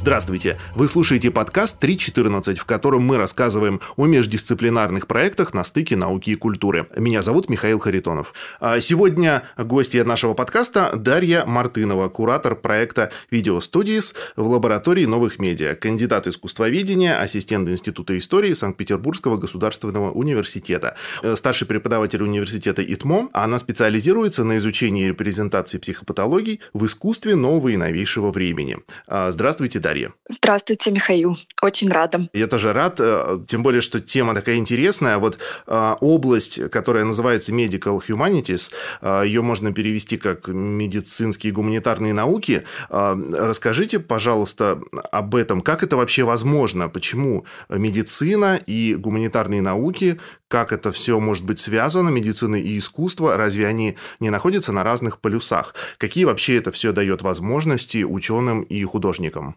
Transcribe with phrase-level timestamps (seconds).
[0.00, 0.56] Здравствуйте!
[0.74, 6.36] Вы слушаете подкаст 3.14, в котором мы рассказываем о междисциплинарных проектах на стыке науки и
[6.36, 6.86] культуры.
[6.96, 8.32] Меня зовут Михаил Харитонов.
[8.60, 15.74] А сегодня гости нашего подкаста Дарья Мартынова, куратор проекта «Видео Studies» в лаборатории новых медиа,
[15.74, 23.28] кандидат искусствоведения, ассистент Института истории Санкт-Петербургского государственного университета, э, старший преподаватель университета ИТМО.
[23.34, 28.78] Она специализируется на изучении репрезентации психопатологий в искусстве нового и новейшего времени.
[29.06, 29.90] А, здравствуйте, Дарья.
[30.00, 30.14] Дарья.
[30.28, 31.36] Здравствуйте, Михаил.
[31.62, 32.28] Очень рада.
[32.32, 35.18] Я тоже рад, э, тем более, что тема такая интересная.
[35.18, 38.70] Вот э, область, которая называется Medical Humanities,
[39.02, 42.64] э, ее можно перевести как медицинские гуманитарные науки.
[42.88, 45.60] Расскажите, пожалуйста, об этом.
[45.60, 46.88] Как это вообще возможно?
[46.88, 53.66] Почему медицина и гуманитарные науки, как это все может быть связано, медицина и искусство, разве
[53.66, 55.74] они не находятся на разных полюсах?
[55.98, 59.56] Какие вообще это все дает возможности ученым и художникам?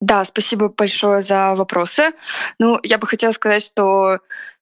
[0.00, 2.12] Да, спасибо большое за вопросы.
[2.58, 4.20] Ну, я бы хотела сказать, что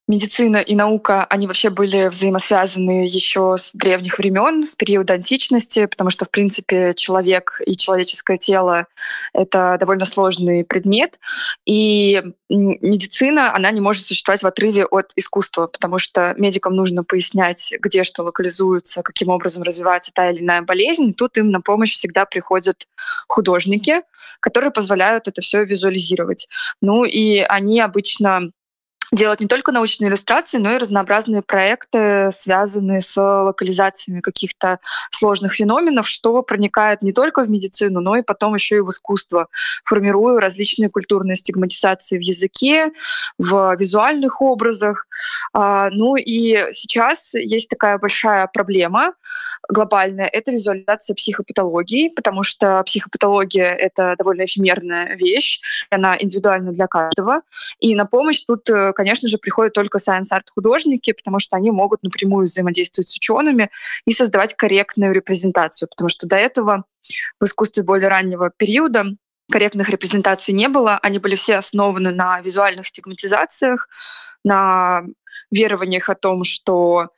[0.09, 6.11] медицина и наука, они вообще были взаимосвязаны еще с древних времен, с периода античности, потому
[6.11, 8.87] что, в принципе, человек и человеческое тело—
[9.35, 11.21] это довольно сложный предмет.
[11.67, 17.75] И медицина, она не может существовать в отрыве от искусства, потому что медикам нужно пояснять,
[17.79, 21.13] где что локализуется, каким образом развивается та или иная болезнь.
[21.13, 22.87] Тут им на помощь всегда приходят
[23.29, 24.03] художники,
[24.41, 26.49] которые позволяют это все визуализировать.
[26.81, 28.51] Ну и они обычно
[29.13, 34.79] делать не только научные иллюстрации, но и разнообразные проекты, связанные с локализациями каких-то
[35.11, 39.49] сложных феноменов, что проникает не только в медицину, но и потом еще и в искусство,
[39.85, 42.93] формируя различные культурные стигматизации в языке,
[43.39, 45.07] в визуальных образах.
[45.53, 49.15] А, ну и сейчас есть такая большая проблема
[49.69, 57.43] глобальная— это визуализация психопатологии, потому что психопатология— это довольно эфемерная вещь, она индивидуальна для каждого.
[57.79, 62.47] И на помощь тут э, конечно же, приходят только сайенс-арт-художники, потому что они могут напрямую
[62.47, 63.71] взаимодействовать с учеными
[64.07, 66.85] и создавать корректную репрезентацию, потому что до этого
[67.39, 69.05] в искусстве более раннего периода
[69.53, 70.99] корректных репрезентаций не было.
[71.01, 73.89] Они были все основаны на визуальных стигматизациях,
[74.43, 75.05] на
[75.53, 77.11] верованиях о том, что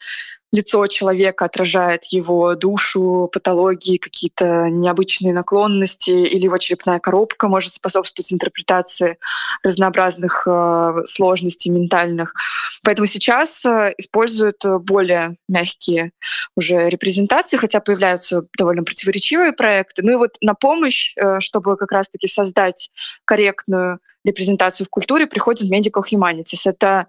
[0.53, 8.33] лицо человека отражает его душу, патологии, какие-то необычные наклонности, или его черепная коробка может способствовать
[8.33, 9.19] интерпретации
[9.62, 12.34] разнообразных э, сложностей ментальных.
[12.83, 16.12] Поэтому сейчас э, используют более мягкие
[16.56, 20.03] уже репрезентации, хотя появляются довольно противоречивые проекты.
[20.03, 22.91] Ну и вот на помощь, э, чтобы как раз-таки создать
[23.25, 26.62] корректную репрезентацию в культуре, приходит Medical Humanities.
[26.64, 27.06] Это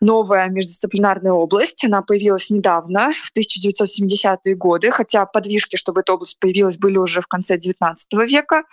[0.00, 1.84] новая междисциплинарная область.
[1.84, 7.26] Она появилась недавно, в 1970-е годы, хотя подвижки, чтобы эта область появилась, были уже в
[7.26, 7.94] конце XIX
[8.26, 8.64] века,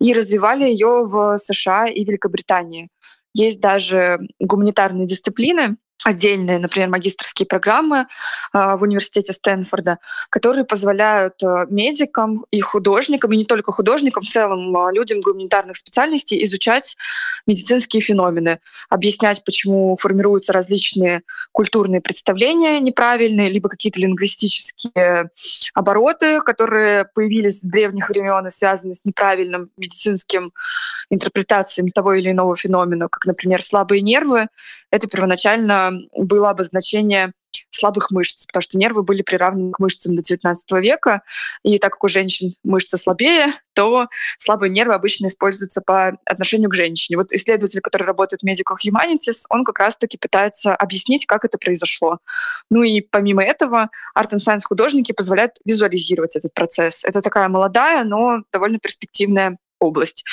[0.00, 2.88] и развивали ее в США и Великобритании.
[3.32, 8.06] Есть даже гуманитарные дисциплины, отдельные, например, магистрские программы
[8.52, 9.98] э, в университете Стэнфорда,
[10.30, 15.76] которые позволяют э, медикам и художникам, и не только художникам, в целом э, людям гуманитарных
[15.76, 16.96] специальностей изучать
[17.46, 21.22] медицинские феномены, объяснять, почему формируются различные
[21.52, 25.30] культурные представления неправильные, либо какие-то лингвистические
[25.74, 30.52] обороты, которые появились с древних времен и связаны с неправильным медицинским
[31.10, 34.48] интерпретацией того или иного феномена, как, например, слабые нервы.
[34.90, 37.32] Это первоначально было обозначение
[37.70, 41.22] слабых мышц, потому что нервы были приравнены к мышцам до XIX века,
[41.62, 44.06] и так как у женщин мышцы слабее, то
[44.38, 47.16] слабые нервы обычно используются по отношению к женщине.
[47.16, 52.18] Вот исследователь, который работает в Medical Humanities, он как раз-таки пытается объяснить, как это произошло.
[52.70, 57.04] Ну и помимо этого, Art and Science художники позволяют визуализировать этот процесс.
[57.04, 60.24] Это такая молодая, но довольно перспективная область.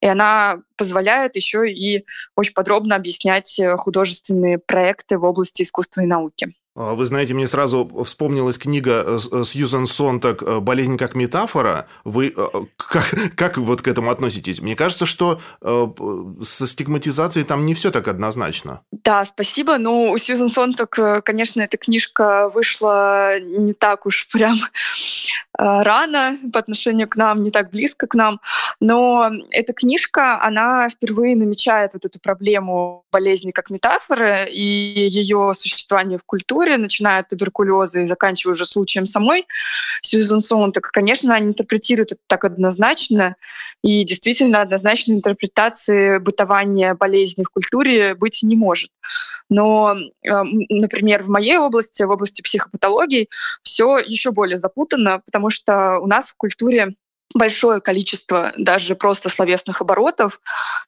[0.00, 2.04] И она позволяет еще и
[2.36, 6.54] очень подробно объяснять э, художественные проекты в области искусства и науки.
[6.74, 11.86] А, вы знаете, мне сразу вспомнилась книга э, э, Сьюзен Сонтак «Болезнь как метафора».
[12.04, 12.34] Вы
[12.76, 14.62] как, как вот к этому относитесь?
[14.62, 18.82] Мне кажется, что со стигматизацией там не все так однозначно.
[18.90, 19.78] Да, спасибо.
[19.78, 24.56] Ну, у Сьюзен Сонтак, конечно, эта книжка вышла не так уж прям
[25.54, 28.40] рано по отношению к нам, не так близко к нам.
[28.80, 36.18] Но эта книжка, она впервые намечает вот эту проблему болезни как метафоры и ее существование
[36.18, 39.46] в культуре, начиная от туберкулеза и заканчивая уже случаем самой
[40.02, 40.72] Сьюзен Сон.
[40.72, 43.36] Так, конечно, она интерпретирует это так однозначно,
[43.82, 48.90] и действительно однозначной интерпретации бытования болезни в культуре быть не может.
[49.48, 53.28] Но, например, в моей области, в области психопатологии,
[53.62, 56.94] все еще более запутано, потому что у нас в культуре
[57.34, 60.40] большое количество даже просто словесных оборотов,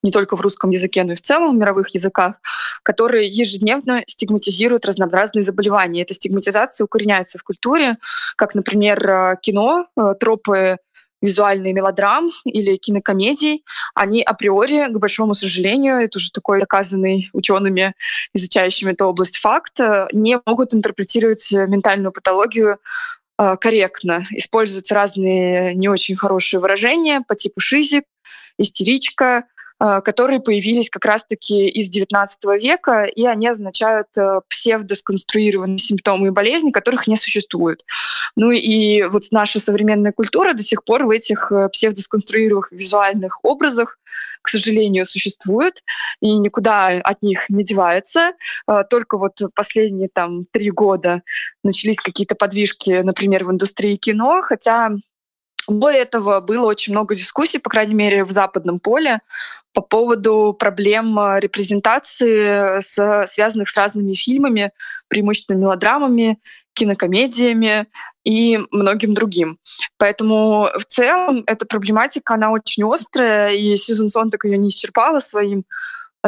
[0.03, 2.37] не только в русском языке, но и в целом в мировых языках,
[2.83, 6.03] которые ежедневно стигматизируют разнообразные заболевания.
[6.03, 7.95] Эта стигматизация укореняется в культуре,
[8.37, 10.79] как, например, э, кино, э, тропы
[11.23, 13.65] визуальные мелодрам или кинокомедий,
[13.95, 17.95] они априори, к большому сожалению, это уже такой доказанный учеными,
[18.35, 22.79] изучающими эту область факт, э, не могут интерпретировать ментальную патологию
[23.37, 24.25] корректно.
[24.31, 28.05] Используются разные не очень хорошие выражения по типу шизик,
[28.59, 29.45] истеричка, а,
[30.01, 32.27] которые появились как раз-таки из XIX
[32.61, 37.85] века, и они означают э, псевдосконструированные симптомы и болезни, которых не существует.
[38.37, 43.99] Ну и вот наша современная культура до сих пор в этих э, псевдосконструированных визуальных образах,
[44.43, 45.83] к сожалению, существует,
[46.21, 48.33] и никуда от них не девается.
[48.67, 51.23] А, только вот последние там три года
[51.63, 54.91] начались какие-то подвижки, например, в индустрии кино, хотя
[55.69, 59.21] до этого было очень много дискуссий, по крайней мере, в западном поле,
[59.73, 64.73] по поводу проблем э, репрезентации, с, связанных с разными фильмами,
[65.09, 66.39] преимущественно мелодрамами,
[66.75, 67.87] кинокомедиями
[68.25, 69.59] и многим другим.
[69.97, 75.65] Поэтому в целом эта проблематика, она очень острая, и Сьюзен Сонтак ее не исчерпала своим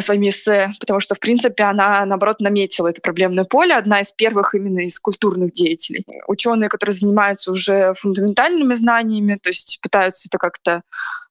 [0.00, 4.54] своими эссе, потому что, в принципе, она, наоборот, наметила это проблемное поле, одна из первых
[4.54, 6.04] именно из культурных деятелей.
[6.26, 10.82] Ученые, которые занимаются уже фундаментальными знаниями, то есть пытаются это как-то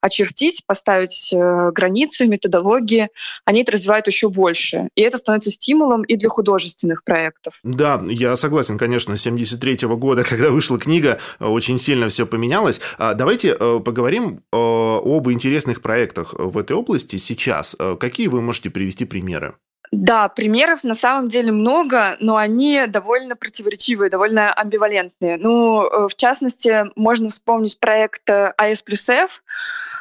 [0.06, 3.10] очертить, поставить э, границы, методологии,
[3.44, 4.90] они это развивают еще больше.
[4.96, 7.60] И это становится стимулом и для художественных проектов.
[7.64, 12.82] Да, я согласен, конечно, 73 -го года, когда вышла книга, очень сильно все поменялось.
[12.98, 17.76] А давайте э, поговорим э, об интересных проектах в этой области сейчас.
[18.00, 19.56] Какие вы можете привести примеры?
[19.92, 25.38] Да, примеров на самом деле много, но они довольно противоречивые, довольно амбивалентные.
[25.38, 29.44] Ну, э, в частности, можно вспомнить проект AS плюс F.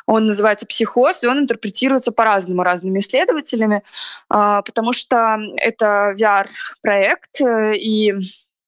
[0.06, 3.82] Он называется «Психоз», и он интерпретируется по-разному разными исследователями,
[4.28, 8.14] а, потому что это VR-проект э, и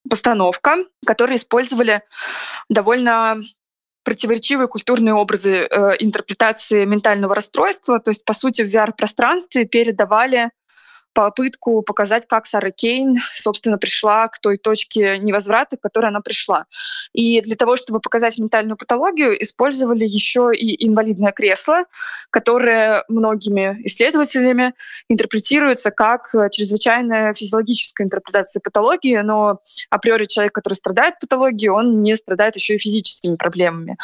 [0.09, 2.01] постановка, которые использовали
[2.69, 3.37] довольно
[4.07, 7.99] противоречивые культурные образы э, интерпретации ментального расстройства.
[7.99, 10.49] То есть, по сути, в VR-пространстве передавали
[11.13, 16.65] попытку показать, как Сара Кейн, собственно, пришла к той точке невозврата, к которой она пришла.
[17.13, 21.85] И для того, чтобы показать ментальную патологию, использовали еще и инвалидное кресло,
[22.29, 24.73] которое многими исследователями
[25.09, 32.55] интерпретируется как чрезвычайная физиологическая интерпретация патологии, но априори человек, который страдает патологией, он не страдает
[32.55, 33.97] еще и физическими проблемами.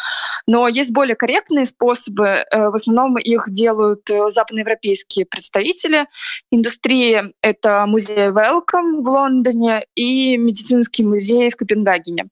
[0.47, 2.45] Но есть более корректные способы.
[2.51, 6.07] Э, в основном их делают э, западноевропейские представители
[6.51, 6.92] индустрии,
[7.41, 12.27] это музей Welcome в Лондоне и медицинский музей в Копенгагене.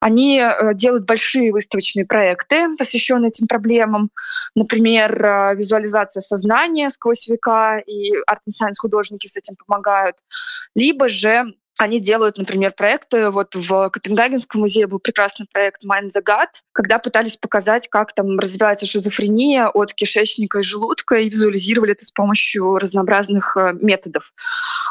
[0.00, 4.10] Они э, делают большие выставочные проекты, посвященные этим проблемам.
[4.54, 10.16] Например, э, визуализация сознания сквозь века, и арт сайенс художники с этим помогают.
[10.74, 13.30] Либо же они делают, например, проекты.
[13.30, 18.38] Вот в Копенгагенском музее был прекрасный проект Mind the Gut, когда пытались показать, как там
[18.38, 24.32] развивается шизофрения от кишечника и желудка, и визуализировали это с помощью разнообразных э, методов.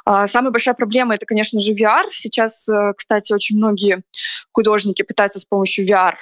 [0.06, 2.06] А, самая большая проблема— это, конечно же, VR.
[2.10, 4.04] Сейчас, э, кстати, очень многие
[4.52, 6.16] художники пытаются с помощью VR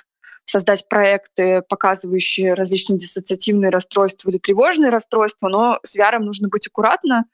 [0.48, 7.26] создать проекты, показывающие различные диссоциативные расстройства или тревожные расстройства, но с VR нужно быть аккуратно,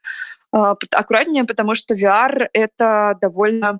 [0.52, 3.78] а, аккуратнее, потому что VR— это довольно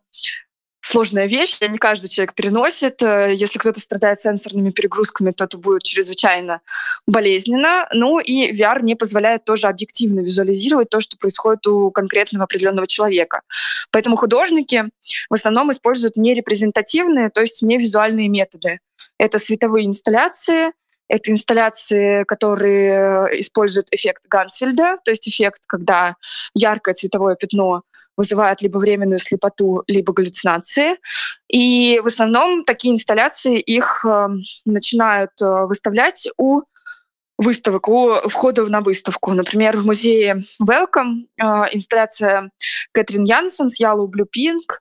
[0.85, 3.01] сложная вещь, не каждый человек переносит.
[3.03, 6.61] Э, если кто-то страдает сенсорными перегрузками, то это будет чрезвычайно
[7.07, 7.89] болезненно.
[7.93, 13.41] Ну и VR не позволяет тоже объективно визуализировать то, что происходит у конкретного определенного человека.
[13.91, 14.85] Поэтому художники
[15.31, 18.81] в основном используют нерепрезентативные, то есть невизуальные методы.
[19.19, 20.73] Это световые инсталляции,
[21.09, 26.17] это инсталляции, которые э, используют эффект Гансфельда, то есть эффект, когда
[26.55, 27.83] яркое цветовое пятно
[28.17, 30.97] вызывает либо временную слепоту, либо галлюцинации.
[31.49, 34.29] И в основном такие инсталляции их э,
[34.65, 36.63] начинают э, выставлять у
[37.39, 39.33] выставок, у входа на выставку.
[39.33, 42.51] Например, в музее Welcome э, инсталляция
[42.93, 44.79] Кэтрин Янсен с Yellow Blue Pink,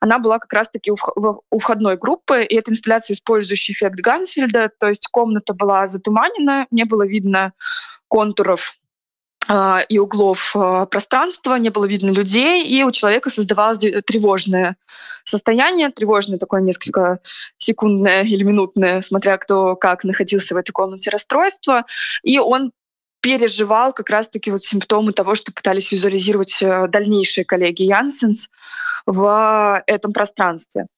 [0.00, 5.08] она была как раз-таки у, входной группы, и эта инсталляция, использующая эффект Гансфельда, то есть
[5.08, 7.52] комната была затуманена, не было видно
[8.08, 8.74] контуров
[9.88, 14.76] и углов а, пространства, не было видно людей, и у человека создавалось тревожное
[15.24, 17.18] состояние, тревожное такое несколько
[17.56, 21.84] секундное или минутное, смотря кто как находился в этой комнате расстройства,
[22.22, 22.72] и он
[23.20, 28.50] переживал как раз-таки вот симптомы того, что пытались визуализировать э, дальнейшие коллеги Янсенс
[29.06, 30.88] в этом пространстве.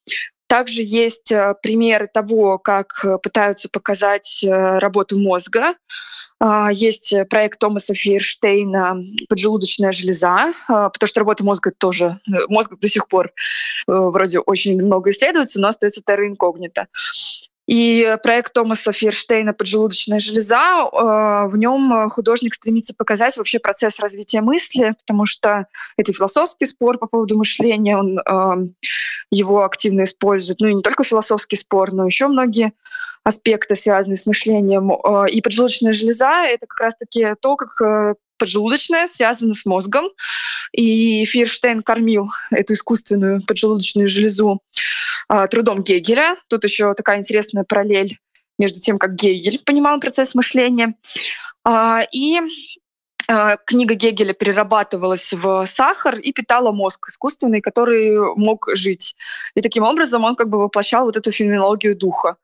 [0.47, 5.75] Также есть э, примеры того, как э, пытаются показать э, работу мозга.
[6.39, 8.97] А, есть проект Томаса Фейерштейна
[9.29, 13.33] «Поджелудочная железа», а, потому что работа мозга тоже, мозг до сих пор
[13.87, 16.89] вроде очень много исследуется, но остается терра инкогнито.
[17.67, 24.41] И проект Томаса Ферштейна «Поджелудочная железа», э, в нем художник стремится показать вообще процесс развития
[24.41, 28.69] мысли, потому что это философский спор по поводу мышления, он э,
[29.31, 30.61] его активно использует.
[30.61, 32.73] Ну и не только философский спор, но еще многие
[33.25, 34.93] аспекты, связанные с мышлением.
[35.27, 40.11] И поджелудочная железа— это как раз-таки то, как поджелудочная связана с мозгом.
[40.73, 44.61] И Фирштейн кормил эту искусственную поджелудочную железу
[45.29, 46.37] э, трудом Гегеля.
[46.49, 48.19] Тут еще такая интересная параллель
[48.59, 50.95] между тем, как Гегель понимал процесс мышления.
[51.67, 52.41] Э, и
[53.29, 59.17] э, книга Гегеля перерабатывалась в сахар и питала мозг искусственный, который мог жить.
[59.55, 62.37] И таким образом он как бы воплощал вот эту феноменологию духа.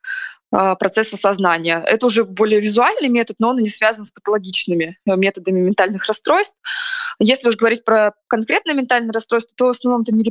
[0.53, 1.83] А, процесса сознания.
[1.87, 6.59] Это уже более визуальный метод, но он не связан с патологичными э, методами ментальных расстройств.
[7.19, 10.25] Если уж говорить про конкретное ментальное расстройство, то в основном это не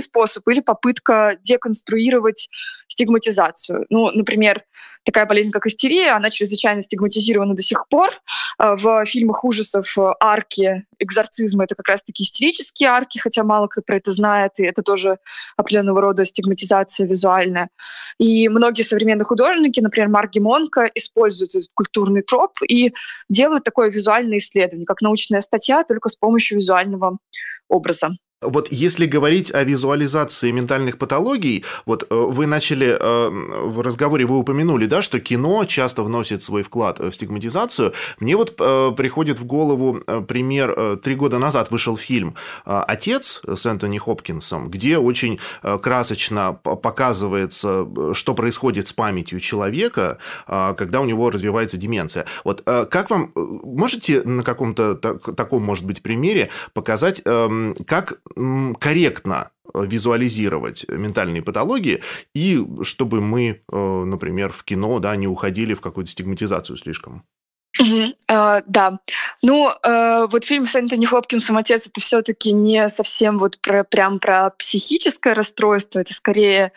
[0.00, 2.48] способ или попытка деконструировать
[2.86, 3.86] стигматизацию.
[3.90, 4.62] Ну, например,
[5.04, 8.10] такая болезнь, как истерия, она чрезвычайно стигматизирована до сих пор.
[8.56, 13.82] А, в фильмах ужасов э, арки экзорцизма— это как раз-таки истерические арки, хотя мало кто
[13.82, 15.18] про это знает, и это тоже
[15.56, 17.70] определенного рода стигматизация визуальная.
[18.18, 22.92] И многие современные художники например, Марк Гемонко, используют этот культурный троп и
[23.28, 27.18] делают такое визуальное исследование, как научная статья, только с помощью визуального
[27.68, 28.10] образа.
[28.42, 34.38] Вот если говорить о визуализации ментальных патологий, вот э, вы начали э, в разговоре, вы
[34.38, 37.92] упомянули, да, что кино часто вносит свой вклад в стигматизацию.
[38.18, 43.98] Мне вот э, приходит в голову пример, три года назад вышел фильм «Отец» с Энтони
[43.98, 50.16] Хопкинсом, где очень красочно показывается, что происходит с памятью человека,
[50.46, 52.24] когда у него развивается деменция.
[52.44, 53.32] Вот как вам,
[53.76, 58.20] можете на каком-то таком, может быть, примере показать, эм, как
[58.78, 62.02] корректно э, визуализировать ментальные патологии,
[62.34, 67.24] и чтобы мы, э, например, в кино да, не уходили в какую-то стигматизацию слишком.
[67.78, 68.98] Угу, э, да.
[69.42, 73.84] Ну, э, вот фильм с Энтони Хопкинсом «Отец»— это все таки не совсем вот про,
[73.84, 76.72] прям про психическое расстройство, это скорее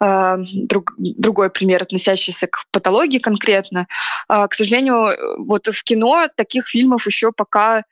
[0.00, 3.86] друг, другой пример, относящийся к патологии конкретно.
[4.28, 7.84] Э, к сожалению, вот в кино таких фильмов еще пока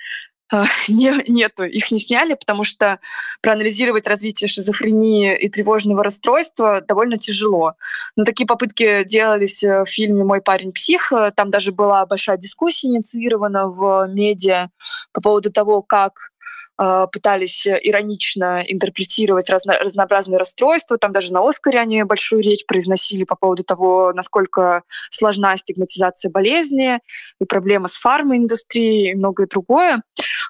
[0.50, 2.99] а, не, нету, их не сняли, потому что
[3.43, 7.75] проанализировать развитие шизофрении и тревожного расстройства довольно тяжело.
[8.17, 11.12] Но такие попытки делались э, в фильме «Мой парень псих».
[11.37, 14.71] Там даже была большая дискуссия инициирована в медиа
[15.12, 16.38] по поводу того, как а,
[16.76, 20.97] пытались иронично интерпретировать разно, разнообразные расстройства.
[20.97, 27.00] Там даже на Оскаре они большую речь произносили по поводу того, насколько сложна стигматизация болезни
[27.40, 30.02] и проблема с фармоиндустрией и многое другое.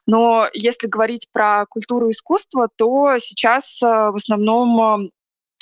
[0.06, 5.10] Но если говорить про культуру искусства, то сейчас а, в основном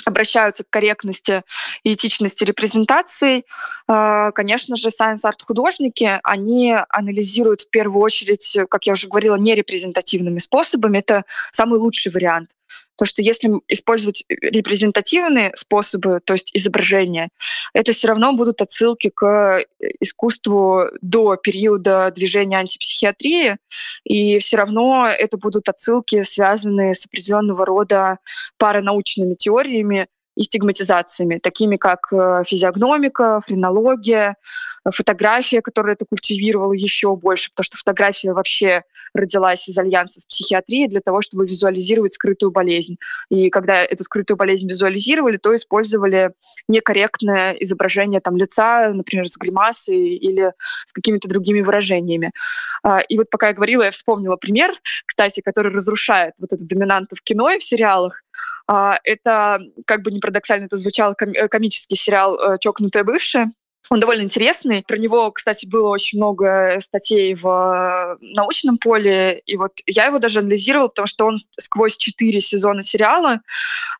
[0.06, 1.42] обращаются к корректности
[1.82, 3.44] и этичности репрезентации.
[3.88, 10.98] А, конечно же, science-арт-художники, они анализируют в первую очередь, как я уже говорила, нерепрезентативными способами.
[10.98, 12.50] Это самый лучший вариант.
[12.98, 17.28] То, что если использовать репрезентативные способы, то есть изображения,
[17.74, 19.64] это все равно будут отсылки к
[20.00, 23.58] искусству до периода движения антипсихиатрии,
[24.04, 28.18] и все равно это будут отсылки, связанные с определенного рода
[28.58, 34.36] паранаучными теориями, и стигматизациями, такими как э, физиогномика, френология,
[34.84, 38.82] фотография, которая это культивировала еще больше, потому что фотография вообще
[39.14, 42.96] родилась из альянса с психиатрией для того, чтобы визуализировать скрытую болезнь.
[43.30, 46.32] И когда эту скрытую болезнь визуализировали, то использовали
[46.68, 50.52] некорректное изображение там, лица, например, с гримасой или
[50.84, 52.32] с какими-то другими выражениями.
[52.82, 54.70] А, и вот пока я говорила, я вспомнила пример,
[55.06, 58.22] кстати, который разрушает вот эту доминанту в кино и в сериалах.
[58.68, 63.52] А, это, как бы не парадоксально это звучало, э, комический сериал э, «Чокнутая бывшая».
[63.88, 64.82] Он довольно интересный.
[64.82, 69.40] Про него, кстати, было очень много статей в э, научном поле.
[69.46, 73.40] И вот я его даже анализировала, потому что он сквозь четыре сезона сериала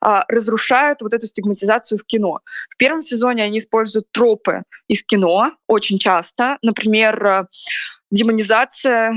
[0.00, 2.40] а, разрушает вот эту стигматизацию в кино.
[2.68, 6.58] В первом сезоне они используют тропы из кино очень часто.
[6.62, 7.46] Например,
[8.10, 9.14] демонизация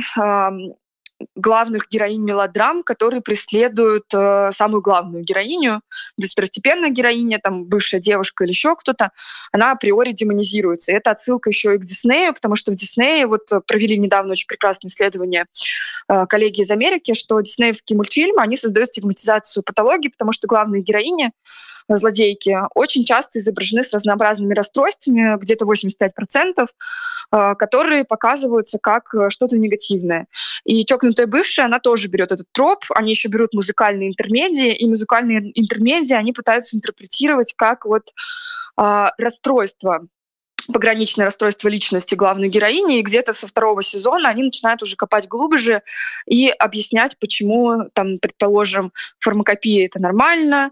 [1.36, 5.82] главных героинь мелодрам, которые преследуют э, самую главную героиню.
[5.90, 9.12] То есть второстепенная героиня, там, бывшая девушка или еще кто-то,
[9.52, 10.92] она априори демонизируется.
[10.92, 14.48] И это отсылка еще и к Диснею, потому что в Диснее вот провели недавно очень
[14.48, 15.46] прекрасное исследование
[16.08, 21.32] э, коллеги из Америки, что диснеевские мультфильмы, они создают стигматизацию патологии, потому что главные героини,
[21.88, 26.70] э, злодейки, очень часто изображены с разнообразными расстройствами, где-то 85%,
[27.32, 30.28] э, которые показываются как э, что-то негативное.
[30.66, 35.52] И «Чокнутая бывшая», она тоже берет этот троп, они еще берут музыкальные интермедии, и музыкальные
[35.60, 38.14] интермедии они пытаются интерпретировать как вот
[38.80, 40.06] э, расстройство
[40.72, 45.84] пограничное расстройство личности главной героини, и где-то со второго сезона они начинают уже копать глубже
[46.26, 50.72] и объяснять, почему, там, предположим, фармакопия— это нормально,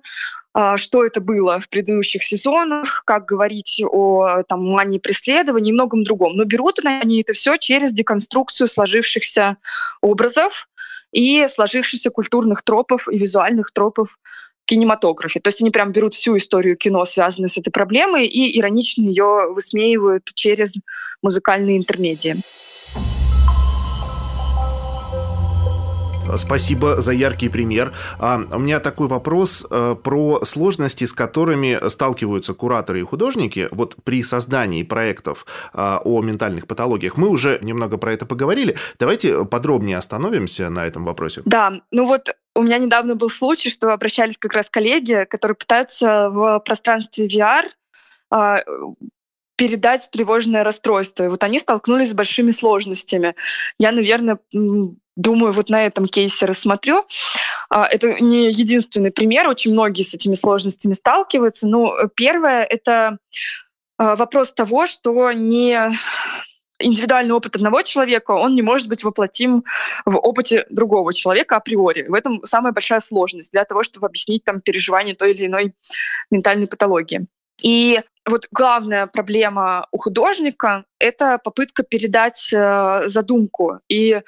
[0.53, 6.03] а, что это было в предыдущих сезонах, как говорить о там, мании преследования и многом
[6.03, 6.35] другом.
[6.35, 9.57] Но берут они это все через деконструкцию сложившихся
[10.01, 10.67] образов
[11.11, 14.17] и сложившихся культурных тропов и визуальных тропов
[14.67, 15.39] кинематографе.
[15.39, 19.51] То есть они прям берут всю историю кино, связанную с этой проблемой, и иронично ее
[19.53, 20.75] высмеивают через
[21.23, 22.35] музыкальные интермедии.
[26.35, 27.93] Спасибо за яркий пример.
[28.19, 33.95] А, у меня такой вопрос а, про сложности, с которыми сталкиваются кураторы и художники вот
[34.03, 37.17] при создании проектов а, о ментальных патологиях.
[37.17, 38.75] Мы уже немного про это поговорили.
[38.99, 41.41] Давайте подробнее остановимся на этом вопросе.
[41.45, 46.29] Да, ну вот у меня недавно был случай, что обращались как раз коллеги, которые пытаются
[46.29, 47.65] в пространстве VR
[49.57, 51.23] передать тревожное расстройство.
[51.23, 53.35] И вот они столкнулись с большими сложностями.
[53.79, 54.39] Я, наверное,
[55.17, 57.05] думаю, вот на этом кейсе рассмотрю.
[57.69, 61.67] А, это не единственный пример, очень многие с этими сложностями сталкиваются.
[61.67, 63.17] Ну, первое— это
[63.97, 65.91] а, вопрос того, что не
[66.79, 69.63] индивидуальный опыт одного человека, он не может быть воплотим
[70.05, 72.03] в опыте другого человека априори.
[72.07, 75.73] В этом самая большая сложность для того, чтобы объяснить там переживание той или иной
[76.29, 77.25] ментальной патологии.
[77.61, 83.79] И вот главная проблема у художника— это попытка передать э, задумку.
[83.87, 84.21] И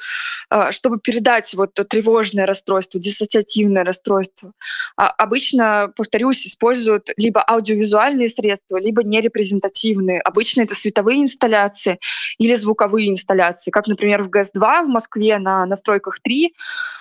[0.51, 8.77] э, чтобы передать вот тревожное расстройство, диссоциативное расстройство, э, обычно, повторюсь, используют либо аудиовизуальные средства,
[8.77, 10.21] либо нерепрезентативные.
[10.21, 11.99] Обычно это световые инсталляции
[12.37, 13.71] или звуковые инсталляции.
[13.71, 16.53] Как, например, в ГЭС-2 в Москве на настройках 3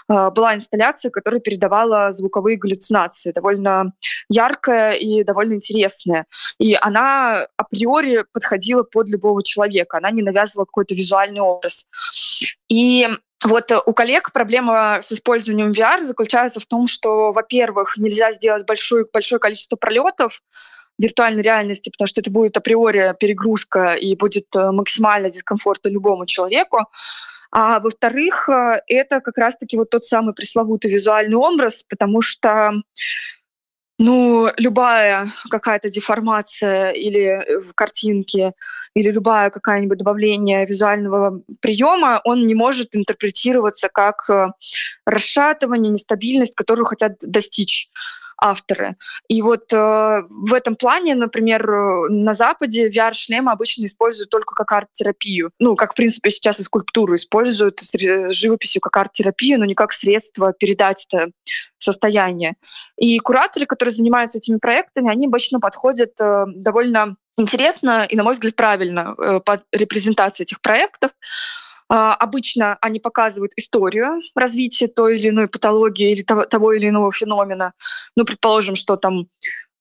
[0.09, 3.93] э, была инсталляция, которая передавала звуковые галлюцинации, довольно
[4.29, 6.27] яркая и довольно интересная.
[6.59, 11.87] И она априори подходила под любого человека, она не навязывала какой-то визуальный образ.
[12.69, 13.09] И
[13.45, 19.07] вот у коллег проблема с использованием VR заключается в том, что, во-первых, нельзя сделать большое,
[19.13, 20.43] большое количество пролетов,
[20.99, 26.87] виртуальной реальности, потому что это будет априори перегрузка и будет э, максимально дискомфортно любому человеку.
[27.51, 32.73] А во-вторых, э, это как раз-таки вот тот самый пресловутый визуальный образ, потому что
[33.99, 38.53] ну, любая какая-то деформация или э, в картинке,
[38.95, 44.53] или любая какая-нибудь добавление визуального приема, он не может интерпретироваться как э,
[45.05, 47.91] расшатывание, нестабильность, которую хотят достичь
[48.41, 48.97] авторы.
[49.29, 49.77] И вот э,
[50.29, 55.51] в этом плане, например, э, на Западе VR-шлемы обычно используют только как арт-терапию.
[55.59, 57.97] Ну, как, в принципе, сейчас и скульптуру используют с
[58.33, 61.33] живописью как арт-терапию, но не как средство передать это
[61.79, 62.55] состояние.
[62.97, 68.35] И кураторы, которые занимаются этими проектами, они обычно подходят э, довольно интересно и, на мой
[68.35, 71.13] взгляд, правильно э, под репрезентацией этих проектов.
[71.89, 77.11] А, обычно они показывают историю развития той или иной патологии или того, того или иного
[77.11, 77.73] феномена.
[78.17, 79.29] Ну, предположим, что там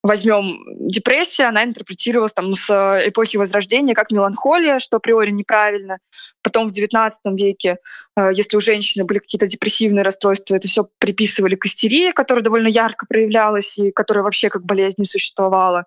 [0.03, 2.69] возьмем депрессия, она интерпретировалась там с
[3.05, 5.99] эпохи Возрождения как меланхолия, что априори неправильно.
[6.41, 7.77] Потом в XIX веке,
[8.15, 12.67] э, если у женщины были какие-то депрессивные расстройства, это все приписывали к истерии, которая довольно
[12.67, 15.85] ярко проявлялась и которая вообще как болезнь не существовала.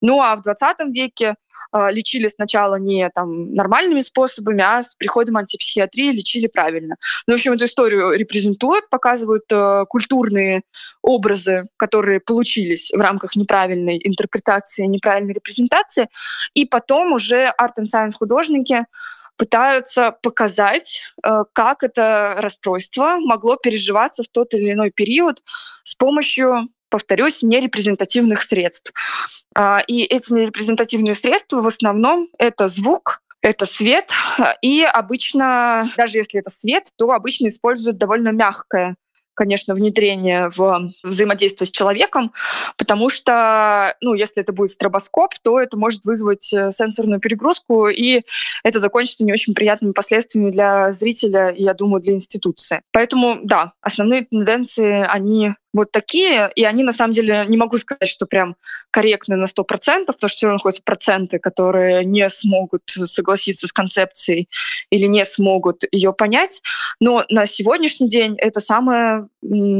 [0.00, 1.36] Ну а в XX веке
[1.72, 6.96] лечили сначала не там, нормальными способами, а с приходом антипсихиатрии лечили правильно.
[7.26, 10.62] Ну, в общем, эту историю репрезентуют, показывают э, культурные
[11.02, 16.08] образы, которые получились в рамках неправильной интерпретации, неправильной репрезентации,
[16.54, 18.86] и потом уже арт и сайенс художники
[19.36, 25.42] пытаются показать, э, как это расстройство могло переживаться в тот или иной период
[25.84, 28.92] с помощью повторюсь, нерепрезентативных средств.
[29.54, 34.10] А, и эти нерепрезентативные средства в основном это звук, это свет,
[34.62, 38.96] и обычно, даже если это свет, то обычно используют довольно мягкое
[39.34, 42.32] конечно, внедрение в взаимодействие с человеком,
[42.76, 48.22] потому что, ну, если это будет стробоскоп, то это может вызвать э, сенсорную перегрузку, и
[48.62, 52.82] это закончится не очень приятными последствиями для зрителя и, я думаю, для институции.
[52.92, 58.08] Поэтому, да, основные тенденции, они вот такие, и они на самом деле, не могу сказать,
[58.08, 58.56] что прям
[58.90, 64.48] корректны на 100%, потому что все равно находятся проценты, которые не смогут согласиться с концепцией
[64.90, 66.62] или не смогут ее понять,
[67.00, 69.28] но на сегодняшний день это самое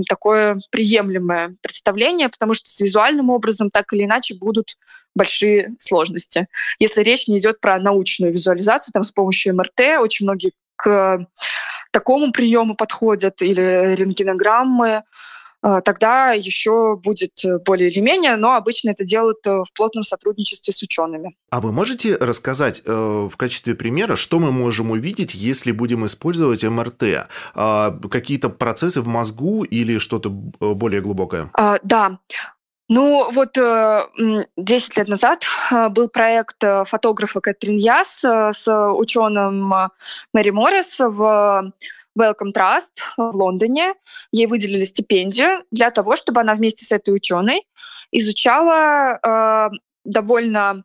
[0.09, 4.79] такое приемлемое представление, потому что с визуальным образом так или иначе будут
[5.15, 6.49] большие сложности.
[6.79, 11.27] Если речь не идет про научную визуализацию, там с помощью МРТ очень многие к
[11.93, 15.05] такому приему подходят или рентгенограммы,
[15.85, 20.73] тогда еще будет э, более или менее, но обычно это делают э, в плотном сотрудничестве
[20.73, 21.37] с учеными.
[21.51, 26.65] А вы можете рассказать э, в качестве примера, что мы можем увидеть, если будем использовать
[26.65, 27.03] МРТ?
[27.55, 31.49] Э, какие-то процессы в мозгу или что-то более глубокое?
[31.55, 32.19] А, да.
[32.89, 35.45] Ну вот 10 лет назад
[35.91, 39.73] был проект фотографа Кэтрин Яс с ученым
[40.35, 41.73] Мэри Моррис в
[42.19, 43.95] Welcome Trust в Лондоне.
[44.33, 47.67] Ей выделили стипендию для того, чтобы она вместе с этой ученой
[48.11, 50.85] изучала э, довольно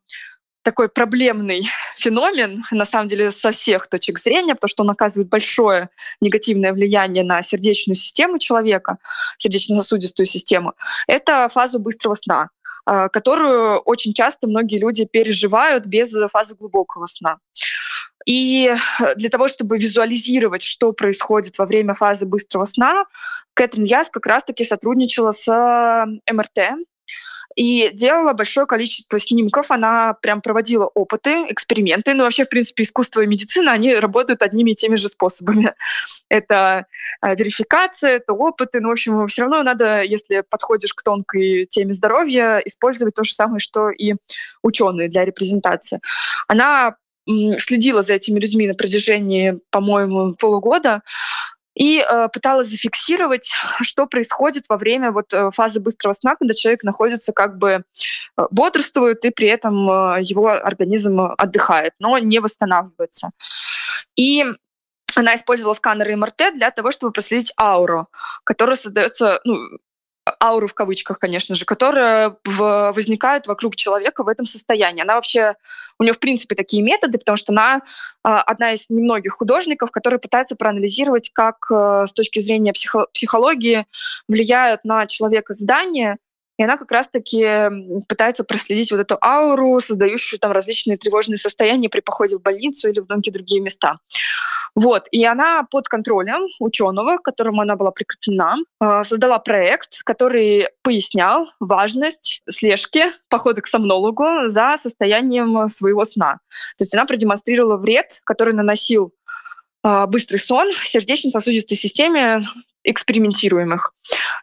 [0.63, 5.89] такой проблемный феномен, на самом деле, со всех точек зрения, потому что он оказывает большое
[6.21, 8.97] негативное влияние на сердечную систему человека,
[9.37, 10.73] сердечно-сосудистую систему.
[11.07, 12.49] Это фазу быстрого сна
[12.85, 17.39] э, которую очень часто многие люди переживают без фазы глубокого сна.
[18.27, 18.73] И
[19.15, 23.05] для того, чтобы визуализировать, что происходит во время фазы быстрого сна,
[23.53, 25.47] Кэтрин Яс как раз-таки сотрудничала с
[26.29, 26.59] МРТ,
[27.55, 29.71] и делала большое количество снимков.
[29.71, 32.13] Она прям проводила опыты, эксперименты.
[32.13, 35.73] Ну, вообще, в принципе, искусство и медицина, они работают одними и теми же способами.
[36.29, 36.85] Это
[37.25, 38.79] э, верификация, это опыты.
[38.79, 43.33] Ну, в общем, все равно надо, если подходишь к тонкой теме здоровья, использовать то же
[43.33, 44.13] самое, что и
[44.61, 45.99] ученые для репрезентации.
[46.47, 46.97] Она
[47.59, 51.01] следила за этими людьми на протяжении, по-моему, полугода
[51.77, 56.83] и э, пыталась зафиксировать, что происходит во время вот э, фазы быстрого сна, когда человек
[56.83, 57.69] находится как бы
[58.37, 63.29] э, бодрствует и при этом э, его организм отдыхает, но не восстанавливается.
[64.15, 64.43] И
[65.15, 68.07] она использовала сканеры МРТ для того, чтобы проследить ауру,
[68.43, 69.55] которая создается, ну,
[70.41, 75.01] ауру в кавычках, конечно же, которая в, возникает вокруг человека в этом состоянии.
[75.01, 75.55] Она вообще,
[75.99, 77.81] у нее в принципе такие методы, потому что она
[78.23, 83.85] а, одна из немногих художников, которые пытаются проанализировать, как а, с точки зрения психо- психологии
[84.27, 86.17] влияют на человека здания,
[86.57, 91.99] и она как раз-таки пытается проследить вот эту ауру, создающую там различные тревожные состояния при
[91.99, 93.99] походе в больницу или в многие другие места.
[94.75, 95.07] Вот.
[95.11, 101.47] И она под контролем ученого, к которому она была прикреплена, а, создала проект, который пояснял
[101.59, 106.39] важность слежки похода к сомнологу за состоянием своего сна.
[106.77, 109.13] То есть она продемонстрировала вред, который наносил
[109.83, 112.43] а, быстрый сон сердечно-сосудистой системе
[112.83, 113.93] экспериментируемых.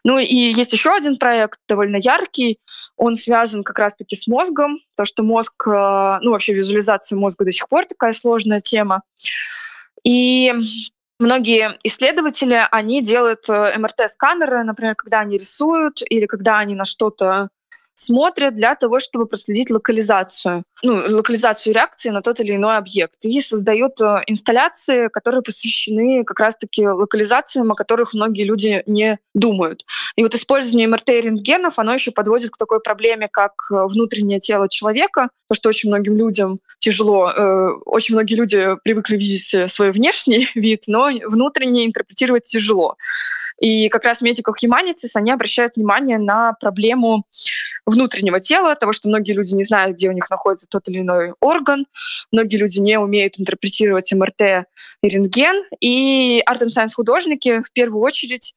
[0.03, 2.59] Ну и есть еще один проект, довольно яркий,
[2.97, 7.51] он связан как раз-таки с мозгом, то что мозг, э, ну вообще визуализация мозга до
[7.51, 9.01] сих пор такая сложная тема.
[10.05, 10.53] И
[11.19, 17.49] многие исследователи, они делают э, МРТ-сканеры, например, когда они рисуют или когда они на что-то
[17.95, 23.15] смотрят для того, чтобы проследить локализацию, ну, локализацию реакции на тот или иной объект.
[23.23, 29.85] И создают э, инсталляции, которые посвящены как раз-таки локализациям, о которых многие люди не думают.
[30.17, 34.39] И вот использование МРТ и рентгенов, оно еще подводит к такой проблеме, как э, внутреннее
[34.39, 37.31] тело человека, потому что очень многим людям тяжело.
[37.31, 42.97] Э, очень многие люди привыкли видеть свой внешний вид, но внутренне интерпретировать тяжело.
[43.59, 47.25] И как раз Medical Humanities, они обращают внимание на проблему
[47.85, 51.33] внутреннего тела, того, что многие люди не знают, где у них находится тот или иной
[51.39, 51.85] орган,
[52.31, 54.67] многие люди не умеют интерпретировать МРТ
[55.01, 58.55] и рентген, и Art and художники в первую очередь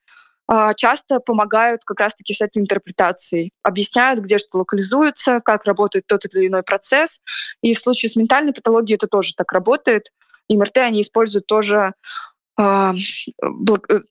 [0.50, 6.24] а, часто помогают как раз-таки с этой интерпретацией, объясняют, где что локализуется, как работает тот
[6.24, 7.20] или иной процесс.
[7.61, 10.11] И в случае с ментальной патологией это тоже так работает.
[10.48, 11.92] И МРТ они используют тоже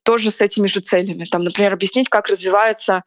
[0.02, 1.24] тоже с этими же целями.
[1.24, 3.02] Там, например, объяснить, как развивается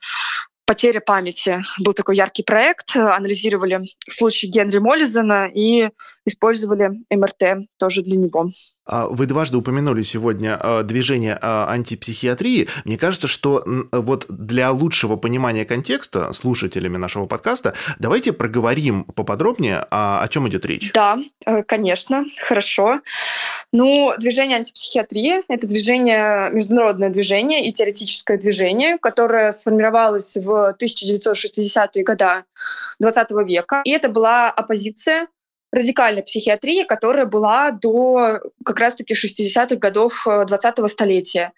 [0.71, 1.61] потеря памяти.
[1.79, 5.89] Был такой яркий проект, анализировали случай Генри Моллизена и
[6.25, 8.49] использовали МРТ тоже для него.
[8.85, 12.69] А вы дважды упомянули сегодня а, движение антипсихиатрии.
[12.85, 20.25] Мне кажется, что вот для лучшего понимания контекста слушателями нашего подкаста давайте проговорим поподробнее, о
[20.29, 20.93] чем идет речь.
[20.93, 23.01] Да, э, конечно, хорошо.
[23.73, 32.43] Ну, движение антипсихиатрии— это движение, международное движение и теоретическое движение, которое сформировалось в 1960-е годы
[33.01, 33.81] XX века.
[33.85, 35.27] И это была оппозиция
[35.71, 41.53] радикальной психиатрии, которая была до как раз-таки 60-х годов 20-го э, столетия.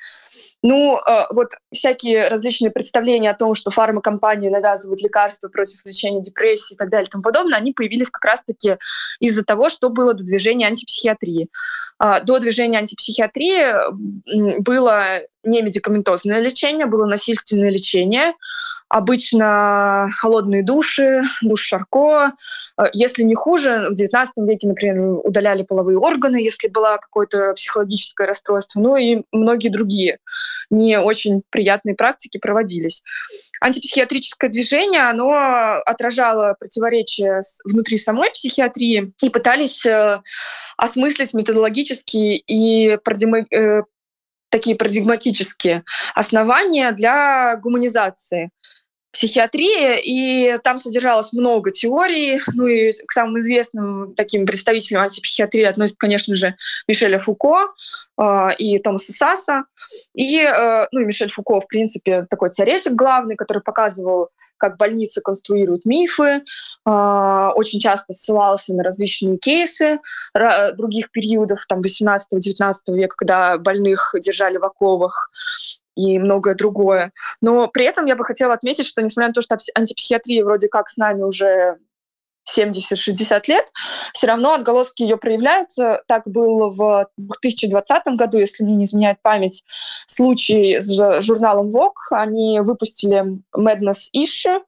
[0.61, 6.75] Ну, э, вот всякие различные представления о том, что фармакомпании навязывают лекарства против лечения депрессии
[6.75, 8.77] и так далее и тому подобное, они появились как раз-таки
[9.19, 11.49] из-за того, что было до движения антипсихиатрии.
[11.97, 18.33] А, до движения антипсихиатрии было не медикаментозное лечение, было насильственное лечение,
[18.89, 22.33] обычно холодные души, душ Шарко.
[22.77, 28.27] Э, если не хуже, в XIX веке, например, удаляли половые органы, если было какое-то психологическое
[28.27, 30.19] расстройство, ну и многие другие
[30.69, 33.03] не очень приятные практики проводились.
[33.61, 40.21] Антипсихиатрическое движение, оно отражало противоречия внутри самой психиатрии и пытались э,
[40.77, 43.81] осмыслить методологически и э,
[44.49, 48.51] такие парадигматические основания для гуманизации
[49.13, 52.41] психиатрии, и там содержалось много теорий.
[52.53, 56.55] Ну и к самым известным таким представителям антипсихиатрии относятся, конечно же,
[56.87, 57.67] Мишеля Фуко
[58.19, 59.65] э, и Томаса Саса.
[60.15, 65.21] И, э, ну, и Мишель Фуко, в принципе, такой теоретик главный, который показывал, как больницы
[65.21, 66.41] конструируют мифы,
[66.85, 69.99] э, очень часто ссылался на различные кейсы
[70.75, 75.29] других периодов, там, 18-19 века, когда больных держали в оковах
[75.95, 77.11] и многое другое.
[77.41, 80.89] Но при этом я бы хотела отметить, что несмотря на то, что антипсихиатрия вроде как
[80.89, 81.77] с нами уже
[82.57, 83.65] 70-60 лет,
[84.13, 86.03] все равно отголоски ее проявляются.
[86.07, 89.63] Так было в 2020 году, если мне не изменяет память,
[90.07, 91.91] случай с журналом Vogue.
[92.11, 94.59] Они выпустили Madness Issue.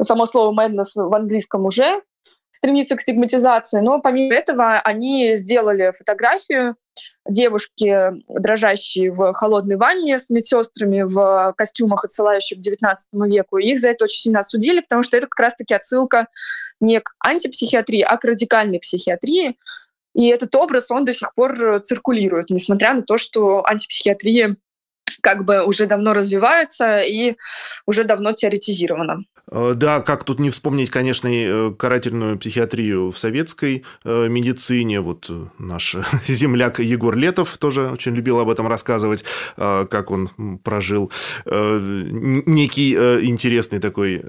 [0.00, 2.02] Само слово Madness в английском уже
[2.50, 6.76] стремится к стигматизации, но помимо этого они сделали фотографию
[7.28, 12.94] девушки, дрожащие в холодной ванне с медсестрами в костюмах, отсылающих к XIX
[13.28, 13.58] веку.
[13.58, 16.28] И их за это очень сильно осудили, потому что это как раз-таки отсылка
[16.80, 19.56] не к антипсихиатрии, а к радикальной психиатрии.
[20.14, 24.56] И этот образ, он до сих пор циркулирует, несмотря на то, что антипсихиатрия
[25.22, 27.36] как бы уже давно развивается и
[27.86, 29.24] уже давно теоретизирована.
[29.50, 35.00] Э, да, как тут не вспомнить, конечно, э, карательную психиатрию в советской э, медицине.
[35.00, 39.24] Вот наш земляк Егор Летов тоже очень любил об этом рассказывать,
[39.56, 40.28] как он
[40.62, 41.10] прожил
[41.44, 44.24] некий интересный такой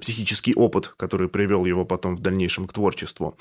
[0.00, 3.36] психический опыт, который привел его потом в дальнейшем к творчеству.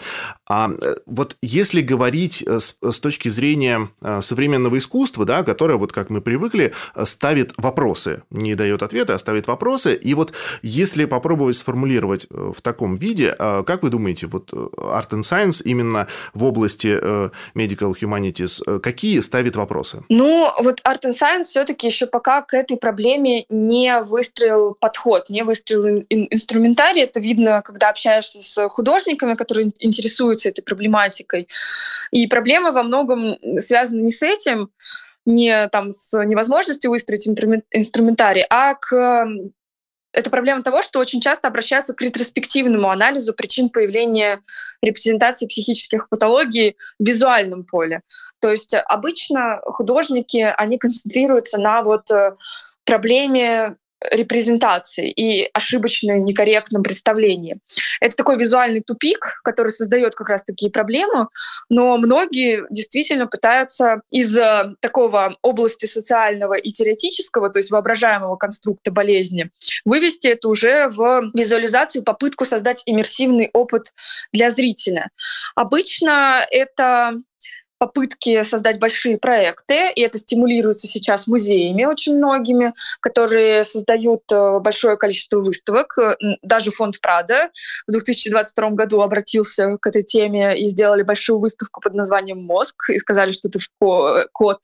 [0.47, 0.71] А
[1.05, 3.89] вот если говорить с точки зрения
[4.21, 9.47] современного искусства, да, которое, вот как мы привыкли, ставит вопросы, не дает ответа, а ставит
[9.47, 14.49] вопросы, и вот если попробовать сформулировать э, в таком виде, э, как вы думаете, вот
[14.53, 16.87] э, Art and Science именно в области
[17.55, 20.03] Medical Humanities какие ставит вопросы?
[20.09, 25.43] Ну, вот Art and Science все-таки еще пока к этой проблеме не выстроил подход, не
[25.43, 27.03] выстроил инструментарий.
[27.03, 31.47] Это видно, когда общаешься с художниками, которые интересуются этой проблематикой.
[32.11, 34.69] И проблема во многом связана не с этим,
[35.29, 39.27] не там с невозможностью выстроить инструментарий, а к
[40.11, 44.41] это проблема того, что очень часто обращаются к ретроспективному анализу причин появления
[44.81, 48.01] репрезентации психических патологий в визуальном поле.
[48.41, 52.35] То есть обычно художники, они концентрируются на вот э,
[52.85, 53.75] проблеме
[54.11, 57.57] репрезентации и ошибочном, некорректном представлении.
[57.99, 61.27] Это такой визуальный тупик, который создает как раз такие проблемы,
[61.69, 68.91] но многие действительно пытаются из э, такого области социального и теоретического, то есть воображаемого конструкта
[68.91, 69.51] болезни,
[69.85, 73.93] вывести это уже в визуализацию, попытку создать иммерсивный опыт
[74.31, 75.09] для зрителя.
[75.55, 77.19] Обычно это
[77.79, 84.97] попытки создать большие проекты, и это стимулируется сейчас музеями очень многими, которые создают э, большое
[84.97, 85.97] количество выставок.
[86.41, 87.49] Даже фонд Прада
[87.87, 92.97] в 2022 году обратился к этой теме и сделали большую выставку под названием «Мозг» и
[92.99, 93.59] сказали, что это
[94.33, 94.59] код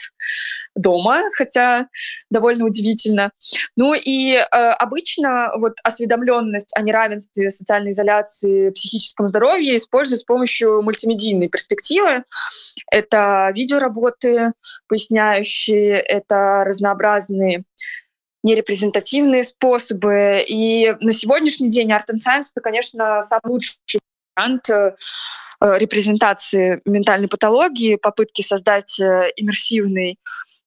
[0.76, 1.88] дома, хотя
[2.30, 3.32] довольно удивительно.
[3.78, 10.82] Ну и э, обычно вот осведомленность о неравенстве, социальной изоляции, психическом здоровье используют с помощью
[10.82, 12.24] мультимедийной перспективы
[12.92, 14.54] это видеоработы,
[14.88, 17.64] поясняющие, это разнообразные
[18.46, 20.44] нерепрезентативные способы.
[20.48, 24.00] И на сегодняшний день Art and Science— это, конечно, самый лучший
[24.36, 24.96] вариант э,
[25.60, 30.20] репрезентации ментальной патологии, попытки создать э, иммерсивный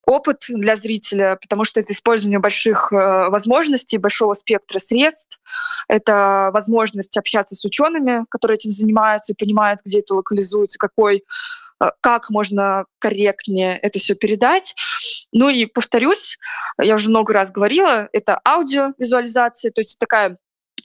[0.09, 5.39] опыт для зрителя, потому что это использование больших э, возможностей, большого спектра средств.
[5.87, 11.25] Это возможность общаться с учеными, которые этим занимаются и понимают, где это локализуется, какой
[11.81, 14.75] э, как можно корректнее это все передать.
[15.31, 16.39] Ну и повторюсь,
[16.81, 20.39] я уже много раз говорила, это аудиовизуализация, то есть такая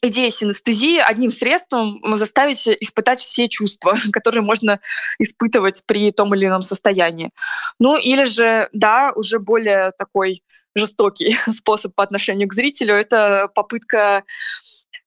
[0.03, 4.79] идея синестезии одним средством заставить испытать все чувства, которые можно
[5.19, 7.31] испытывать при том или ином состоянии.
[7.79, 10.43] Ну или же, да, уже более такой
[10.75, 14.23] жестокий способ по отношению к зрителю— это попытка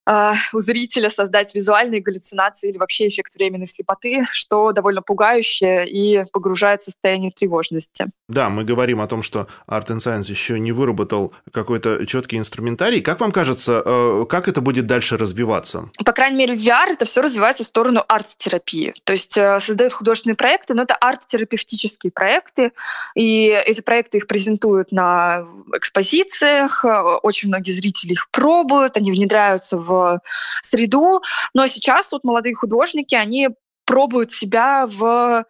[0.06, 6.80] у зрителя создать визуальные галлюцинации или вообще эффект временной слепоты, что довольно пугающее и погружает
[6.80, 8.06] в состояние тревожности.
[8.28, 13.00] Да, мы говорим о том, что Art and Science еще не выработал какой-то четкий инструментарий.
[13.00, 15.90] Как вам кажется, э, как это будет дальше развиваться?
[16.04, 18.94] По крайней мере, в VR это все развивается в сторону арт-терапии.
[19.04, 22.72] То есть э, создают художественные проекты, но это арт-терапевтические проекты,
[23.14, 29.78] и эти проекты их презентуют на экспозициях, э, очень многие зрители их пробуют, они внедряются
[29.78, 29.95] в
[30.62, 31.22] среду.
[31.54, 33.48] Но сейчас вот молодые художники, они
[33.84, 35.44] пробуют себя в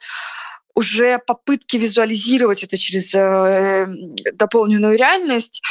[0.77, 3.87] уже попытки визуализировать это через э,
[4.35, 5.63] дополненную реальность.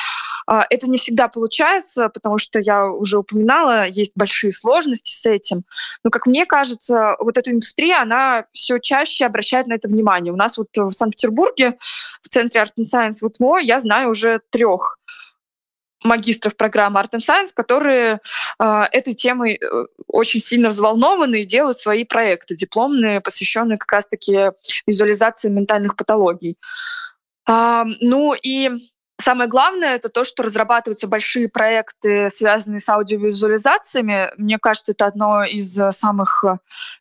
[0.49, 5.63] Э, это не всегда получается, потому что я уже упоминала, есть большие сложности с этим.
[6.03, 10.33] Но, как мне кажется, вот эта индустрия, она все чаще обращает на это внимание.
[10.33, 11.77] У нас вот в Санкт-Петербурге,
[12.21, 14.97] в центре Art and Science вот ВУТМО, я знаю уже трех
[16.05, 18.19] магистров программы Art and Science, которые
[18.59, 24.51] э, этой темой э, очень сильно взволнованы и делают свои проекты дипломные, посвященные как раз-таки
[24.87, 26.57] визуализации ментальных патологий.
[27.47, 28.71] А, ну и
[29.17, 34.29] Самое главное это то, что разрабатываются большие проекты, связанные с аудиовизуализациями.
[34.37, 36.43] Мне кажется, это одно из самых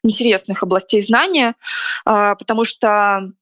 [0.04, 1.54] интересных областей знания,
[2.04, 3.32] а, потому что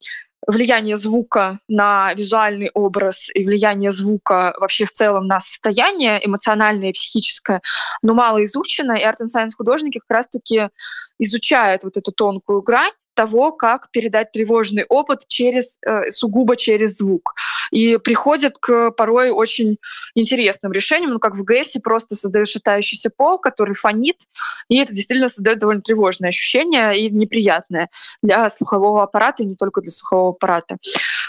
[0.46, 6.92] влияние звука на визуальный образ и влияние звука вообще в целом на состояние эмоциональное и
[6.92, 7.60] психическое,
[8.02, 10.68] но мало изучено, и art-science художники как раз-таки
[11.18, 17.34] изучают вот эту тонкую грань, того, как передать тревожный опыт через, э, сугубо через звук.
[17.70, 19.78] И приходят к порой очень
[20.14, 24.16] интересным решениям, ну, как в ГЭСе просто создаешь шатающийся пол, который фонит,
[24.68, 27.88] и это действительно создает довольно тревожное ощущение и неприятное
[28.22, 30.76] для слухового аппарата, и не только для слухового аппарата.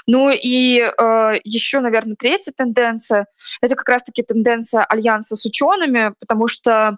[0.05, 3.27] Ну и э, еще, наверное, третья тенденция—
[3.61, 6.97] это как раз-таки тенденция альянса с учеными, потому что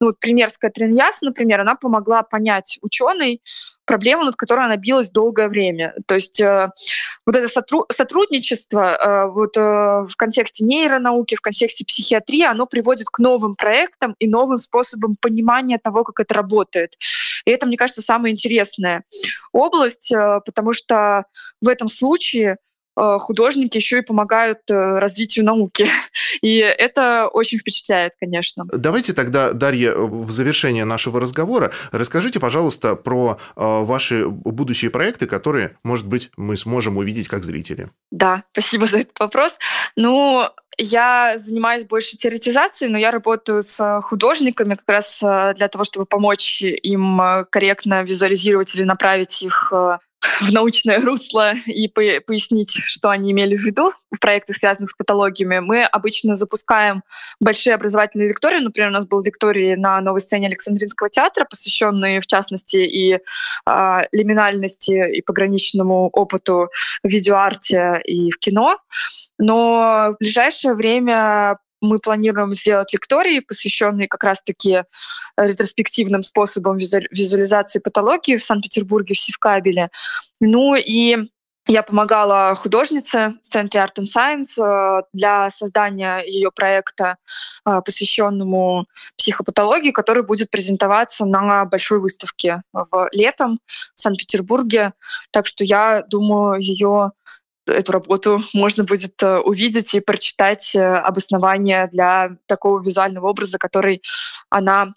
[0.00, 3.42] ну, вот примерская Триньяс, например, она помогла понять ученый,
[3.86, 5.94] проблему, над которой она билась долгое время.
[6.06, 6.68] То есть э,
[7.24, 13.08] вот это сотру- сотрудничество э, вот, э, в контексте нейронауки, в контексте психиатрии, оно приводит
[13.08, 16.96] к новым проектам и новым способам понимания того, как это работает.
[17.44, 19.04] И это, мне кажется, самая интересная
[19.52, 21.24] область, э, потому что
[21.62, 22.58] в этом случае
[22.96, 25.88] художники еще и помогают э, развитию науки.
[26.42, 28.64] И это очень впечатляет, конечно.
[28.66, 35.76] Давайте тогда, Дарья, в завершение нашего разговора расскажите, пожалуйста, про э, ваши будущие проекты, которые,
[35.84, 37.90] может быть, мы сможем увидеть как зрители.
[38.10, 39.58] Да, спасибо за этот вопрос.
[39.96, 40.44] Ну,
[40.78, 46.62] я занимаюсь больше теоретизацией, но я работаю с художниками как раз для того, чтобы помочь
[46.62, 49.72] им корректно визуализировать или направить их
[50.40, 55.60] в научное русло и пояснить, что они имели в виду в проектах, связанных с патологиями,
[55.60, 57.02] мы обычно запускаем
[57.40, 58.60] большие образовательные лектории.
[58.60, 63.18] Например, у нас был лекторий на новой сцене Александринского театра, посвященный, в частности, и э,
[64.12, 66.70] лиминальности, и пограничному опыту
[67.02, 68.78] в видеоарте и в кино.
[69.38, 74.84] Но в ближайшее время мы планируем сделать лектории, посвященные как раз-таки
[75.36, 79.90] ретроспективным способам визуализации патологии в Санкт-Петербурге, в Севкабеле.
[80.40, 81.28] Ну и
[81.68, 87.16] я помогала художнице в Центре Art and Science э, для создания ее проекта,
[87.66, 88.84] э, посвященному
[89.18, 94.92] психопатологии, который будет презентоваться на большой выставке в летом в Санкт-Петербурге.
[95.32, 97.10] Так что я думаю, ее
[97.66, 104.02] эту работу можно будет э, увидеть и прочитать э, обоснование для такого визуального образа, который
[104.50, 104.92] она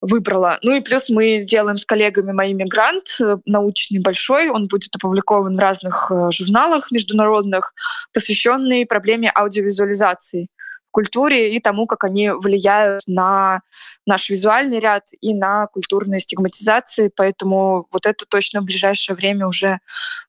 [0.00, 0.58] выбрала.
[0.62, 5.56] Ну и плюс мы делаем с коллегами моими грант э, научный большой, он будет опубликован
[5.56, 7.74] в разных журналах международных,
[8.12, 10.48] посвященный проблеме аудиовизуализации
[10.90, 13.60] культуре и тому, как они влияют на
[14.06, 17.10] наш визуальный ряд и на культурные стигматизации.
[17.14, 19.78] Поэтому вот это точно в ближайшее время уже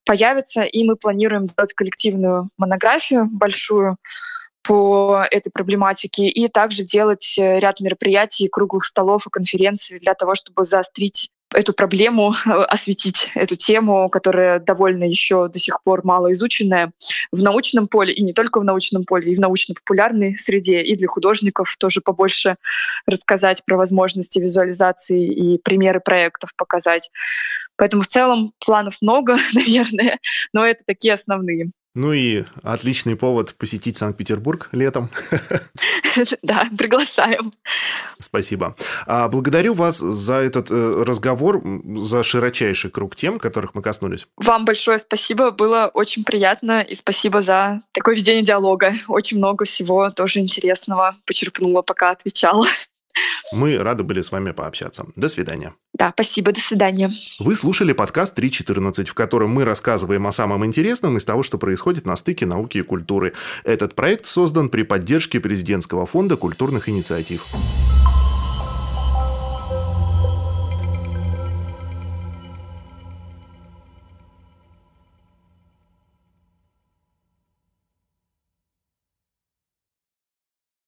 [0.05, 3.97] появится, и мы планируем сделать коллективную монографию большую
[4.61, 10.65] по этой проблематике и также делать ряд мероприятий, круглых столов и конференций для того, чтобы
[10.65, 16.91] заострить эту проблему, осветить эту тему, которая довольно еще до сих пор мало изученная
[17.31, 21.07] в научном поле, и не только в научном поле, и в научно-популярной среде, и для
[21.07, 22.57] художников тоже побольше
[23.05, 27.09] рассказать про возможности визуализации и примеры проектов показать.
[27.77, 30.19] Поэтому в целом планов много, наверное,
[30.53, 31.71] но это такие основные.
[31.99, 35.09] Ну и отличный повод посетить Санкт-Петербург летом.
[36.41, 37.53] Да, приглашаем.
[38.19, 38.75] Спасибо.
[39.05, 41.61] А, благодарю вас за этот э, разговор,
[41.97, 44.27] за широчайший круг тем, которых мы коснулись.
[44.35, 48.93] Вам большое спасибо, было очень приятно, и спасибо за такое ведение диалога.
[49.07, 52.65] Очень много всего тоже интересного почерпнула, пока отвечала.
[53.51, 55.05] Мы рады были с вами пообщаться.
[55.15, 55.73] До свидания.
[55.93, 57.11] Да, спасибо, до свидания.
[57.39, 62.05] Вы слушали подкаст 3.14, в котором мы рассказываем о самом интересном из того, что происходит
[62.05, 63.33] на стыке науки и культуры.
[63.63, 67.45] Этот проект создан при поддержке президентского фонда культурных инициатив.